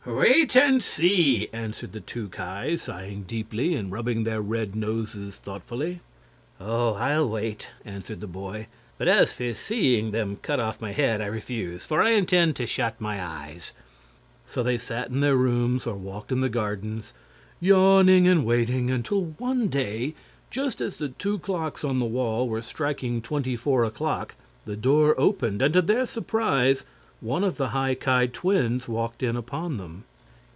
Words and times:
"Wait 0.03 0.55
and 0.57 0.81
see," 0.81 1.47
answered 1.53 1.91
the 1.91 1.99
two 1.99 2.27
Ki, 2.29 2.75
sighing 2.75 3.21
deeply 3.21 3.75
and 3.75 3.91
rubbing 3.91 4.23
their 4.23 4.41
red 4.41 4.75
noses 4.75 5.35
thoughtfully. 5.35 5.99
"Oh, 6.59 6.95
I'll 6.95 7.29
wait," 7.29 7.69
answered 7.85 8.19
the 8.19 8.25
boy; 8.27 8.65
"but 8.97 9.07
as 9.07 9.31
for 9.31 9.53
seeing 9.53 10.09
them 10.09 10.37
cut 10.41 10.59
off 10.59 10.81
my 10.81 10.91
head, 10.91 11.21
I 11.21 11.27
refuse; 11.27 11.85
for 11.85 12.01
I 12.01 12.11
intend 12.11 12.55
to 12.55 12.65
shut 12.65 12.99
my 12.99 13.21
eyes." 13.23 13.73
So 14.47 14.63
they 14.63 14.79
sat 14.79 15.09
in 15.11 15.19
their 15.19 15.37
rooms 15.37 15.85
or 15.85 15.95
walked 15.95 16.31
in 16.31 16.41
the 16.41 16.49
gardens, 16.49 17.13
yawning 17.59 18.27
and 18.27 18.43
waiting, 18.43 18.89
until 18.89 19.25
one 19.37 19.67
day, 19.67 20.15
just 20.49 20.81
as 20.81 20.97
the 20.97 21.09
two 21.09 21.37
clocks 21.39 21.83
on 21.83 21.99
the 21.99 22.05
wall 22.05 22.49
were 22.49 22.63
striking 22.63 23.21
twenty 23.21 23.55
four 23.55 23.83
o'clock, 23.83 24.33
the 24.65 24.75
door 24.77 25.13
opened 25.19 25.61
and 25.61 25.73
to 25.75 25.81
their 25.81 26.07
surprise 26.07 26.85
one 27.21 27.43
of 27.43 27.57
the 27.57 27.67
High 27.69 27.93
Ki 27.93 28.25
twins 28.29 28.87
walked 28.87 29.21
in 29.21 29.35
upon 29.35 29.77
them. 29.77 30.05